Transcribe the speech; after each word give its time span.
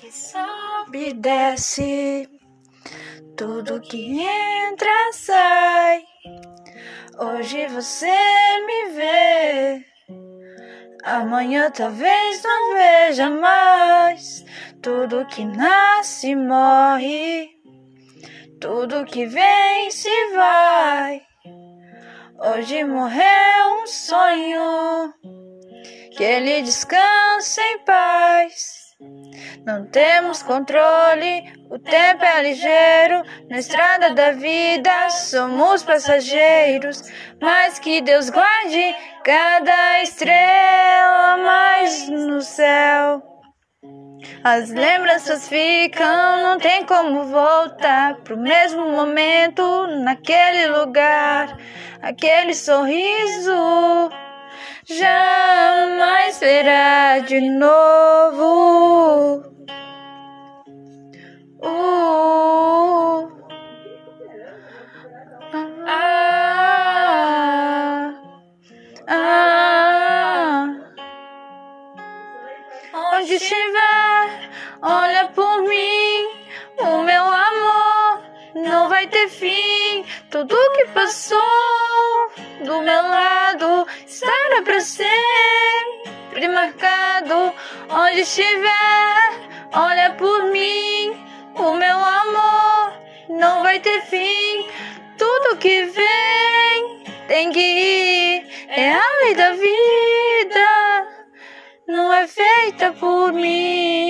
que 0.00 0.12
sobe 0.12 1.12
desce, 1.14 2.28
tudo 3.36 3.80
que 3.80 4.20
entra 4.20 5.12
sai. 5.12 6.04
Hoje 7.18 7.66
você 7.66 8.16
me 8.64 8.90
vê, 8.90 9.84
amanhã 11.02 11.68
talvez 11.72 12.42
não 12.44 12.74
veja 12.74 13.28
mais. 13.28 14.44
Tudo 14.80 15.26
que 15.26 15.44
nasce 15.44 16.36
morre, 16.36 17.50
tudo 18.60 19.04
que 19.04 19.26
vem 19.26 19.90
se 19.90 20.28
vai. 20.36 21.20
Hoje 22.38 22.84
morreu 22.84 23.82
um 23.82 23.86
sonho, 23.88 25.12
que 26.16 26.22
ele 26.22 26.62
descanse 26.62 27.60
em 27.60 27.78
paz. 27.80 28.77
Não 29.64 29.86
temos 29.86 30.42
controle, 30.42 31.52
o 31.70 31.78
tempo 31.78 32.24
é 32.24 32.42
ligeiro, 32.42 33.22
na 33.48 33.58
estrada 33.58 34.12
da 34.12 34.32
vida 34.32 35.10
somos 35.10 35.84
passageiros, 35.84 37.02
mas 37.40 37.78
que 37.78 38.00
Deus 38.00 38.28
guarde 38.28 38.96
cada 39.22 40.02
estrela 40.02 41.36
mais 41.36 42.08
no 42.08 42.40
céu. 42.42 43.22
As 44.42 44.68
lembranças 44.70 45.48
ficam, 45.48 46.42
não 46.42 46.58
tem 46.58 46.84
como 46.84 47.22
voltar 47.22 48.16
pro 48.24 48.36
mesmo 48.36 48.90
momento, 48.90 49.86
naquele 50.02 50.66
lugar, 50.76 51.56
aquele 52.02 52.52
sorriso 52.52 54.10
jamais 54.84 56.07
verá 56.38 57.18
de 57.18 57.40
novo. 57.40 59.42
Uh, 61.60 63.28
ah, 65.86 66.14
ah, 69.08 70.66
onde 73.14 73.34
estiver, 73.34 74.50
olha 74.82 75.28
por 75.34 75.62
mim, 75.62 76.28
o 76.78 77.02
meu 77.02 77.24
amor 77.24 78.22
não 78.54 78.88
vai 78.88 79.08
ter 79.08 79.28
fim. 79.28 80.04
Tudo 80.30 80.54
que 80.76 80.86
passou 80.88 81.40
do 82.64 82.82
meu 82.82 83.02
lado 83.02 83.86
estará 84.06 84.62
para 84.62 84.80
sempre 86.38 86.48
marcado. 86.48 87.52
Onde 87.90 88.20
estiver, 88.20 88.70
olha 89.74 90.14
por 90.16 90.44
mim, 90.44 91.16
o 91.54 91.74
meu 91.74 91.96
amor 91.96 92.92
não 93.28 93.62
vai 93.62 93.80
ter 93.80 94.00
fim. 94.02 94.66
Tudo 95.16 95.56
que 95.56 95.84
vem 95.84 97.02
tem 97.26 97.50
que 97.50 97.60
ir, 97.60 98.46
é 98.68 98.92
a 98.92 99.24
lei 99.24 99.34
da 99.34 99.50
vida, 99.52 101.08
não 101.88 102.12
é 102.12 102.28
feita 102.28 102.92
por 102.92 103.32
mim. 103.32 104.07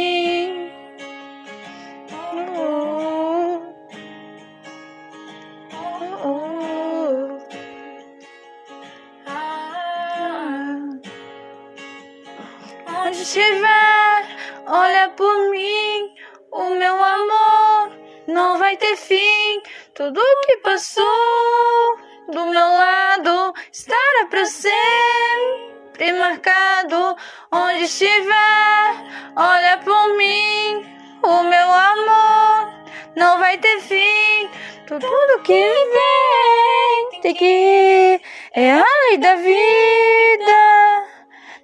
Onde 13.19 13.27
estiver, 13.27 14.37
olha 14.69 15.09
por 15.17 15.51
mim, 15.51 16.15
o 16.53 16.71
meu 16.77 16.95
amor 16.95 17.91
não 18.29 18.59
vai 18.59 18.77
ter 18.77 18.97
fim. 18.97 19.61
Tudo 19.93 20.21
que 20.47 20.59
passou 20.59 21.99
do 22.29 22.47
meu 22.47 22.55
lado 22.55 23.55
estará 23.73 24.27
para 24.31 24.45
sempre 24.45 26.13
marcado. 26.13 27.17
Onde 27.51 27.83
estiver, 27.83 28.95
olha 29.35 29.79
por 29.79 30.17
mim, 30.17 30.87
o 31.21 31.43
meu 31.43 31.73
amor 31.73 32.73
não 33.17 33.41
vai 33.41 33.59
ter 33.59 33.81
fim. 33.81 34.49
Tudo 34.87 35.43
que 35.43 35.61
vem 35.61 37.21
tem 37.21 37.35
que 37.35 37.45
ir, 37.45 38.23
é 38.53 38.75
a 38.75 38.85
lei 39.09 39.19
da 39.19 39.35
vida, 39.35 40.88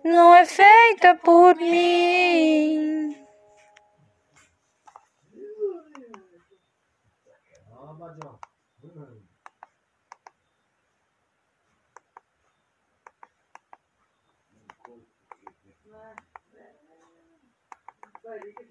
não 0.04 0.34
é 0.34 0.44
feita 0.44 1.14
por 1.16 1.56
mim. 1.56 3.16
Barriga, 18.24 18.64